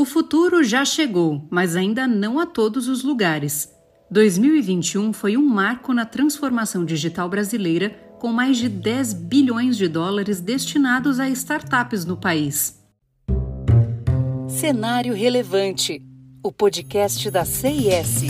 [0.00, 3.68] O futuro já chegou, mas ainda não a todos os lugares.
[4.10, 10.40] 2021 foi um marco na transformação digital brasileira, com mais de 10 bilhões de dólares
[10.40, 12.82] destinados a startups no país.
[14.48, 16.02] Cenário Relevante,
[16.42, 18.22] o podcast da CIS.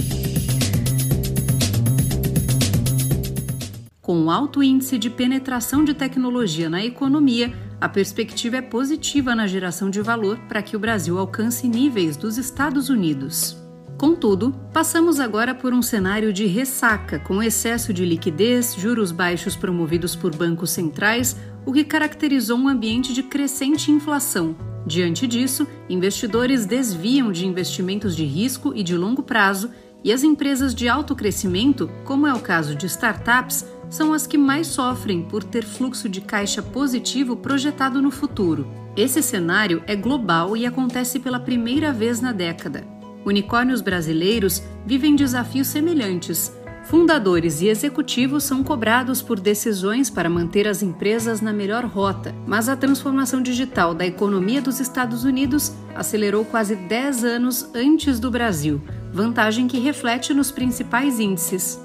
[4.03, 9.89] Com alto índice de penetração de tecnologia na economia, a perspectiva é positiva na geração
[9.89, 13.57] de valor para que o Brasil alcance níveis dos Estados Unidos.
[13.97, 20.15] Contudo, passamos agora por um cenário de ressaca, com excesso de liquidez, juros baixos promovidos
[20.15, 24.57] por bancos centrais, o que caracterizou um ambiente de crescente inflação.
[24.87, 29.71] Diante disso, investidores desviam de investimentos de risco e de longo prazo
[30.03, 34.39] e as empresas de alto crescimento, como é o caso de startups, são as que
[34.39, 38.67] mais sofrem por ter fluxo de caixa positivo projetado no futuro.
[38.97, 42.87] Esse cenário é global e acontece pela primeira vez na década.
[43.25, 46.53] Unicórnios brasileiros vivem desafios semelhantes.
[46.85, 52.69] Fundadores e executivos são cobrados por decisões para manter as empresas na melhor rota, mas
[52.69, 58.81] a transformação digital da economia dos Estados Unidos acelerou quase 10 anos antes do Brasil,
[59.13, 61.79] vantagem que reflete nos principais índices.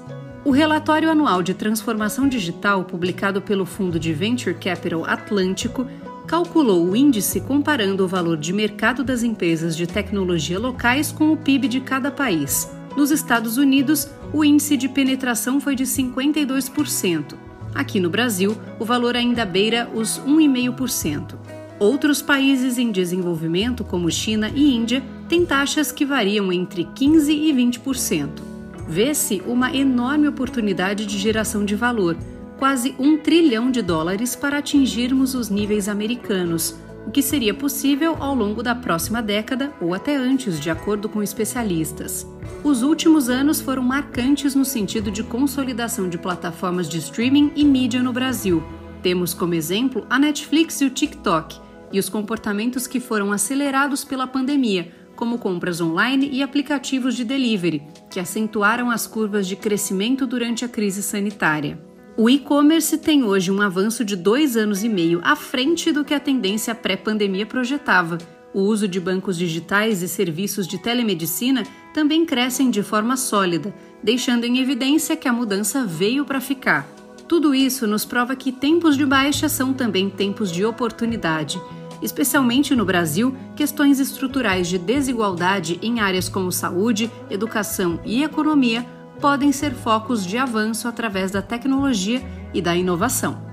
[0.46, 5.88] O relatório anual de transformação digital, publicado pelo fundo de Venture Capital Atlântico,
[6.24, 11.36] calculou o índice comparando o valor de mercado das empresas de tecnologia locais com o
[11.36, 12.70] PIB de cada país.
[12.96, 17.34] Nos Estados Unidos, o índice de penetração foi de 52%.
[17.74, 21.34] Aqui no Brasil, o valor ainda beira os 1,5%.
[21.80, 27.52] Outros países em desenvolvimento, como China e Índia, têm taxas que variam entre 15% e
[27.52, 28.55] 20%
[28.88, 32.16] vê-se uma enorme oportunidade de geração de valor,
[32.58, 36.76] quase um trilhão de dólares para atingirmos os níveis americanos,
[37.06, 41.22] o que seria possível ao longo da próxima década ou até antes, de acordo com
[41.22, 42.26] especialistas.
[42.64, 48.02] Os últimos anos foram marcantes no sentido de consolidação de plataformas de streaming e mídia
[48.02, 48.62] no Brasil.
[49.02, 51.60] Temos como exemplo a Netflix e o TikTok,
[51.92, 57.82] e os comportamentos que foram acelerados pela pandemia, como compras online e aplicativos de delivery,
[58.08, 61.80] que acentuaram as curvas de crescimento durante a crise sanitária.
[62.16, 66.14] O e-commerce tem hoje um avanço de dois anos e meio à frente do que
[66.14, 68.18] a tendência pré-pandemia projetava.
[68.54, 71.62] O uso de bancos digitais e serviços de telemedicina
[71.92, 76.88] também crescem de forma sólida, deixando em evidência que a mudança veio para ficar.
[77.28, 81.60] Tudo isso nos prova que tempos de baixa são também tempos de oportunidade
[82.02, 88.86] especialmente no Brasil, questões estruturais de desigualdade em áreas como saúde, educação e economia
[89.20, 93.44] podem ser focos de avanço através da tecnologia e da inovação.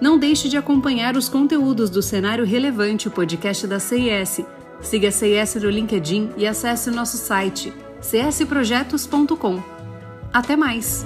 [0.00, 4.40] Não deixe de acompanhar os conteúdos do Cenário Relevante, o podcast da CIS.
[4.80, 9.62] Siga a CIS no LinkedIn e acesse nosso site csprojetos.com.
[10.32, 11.04] Até mais!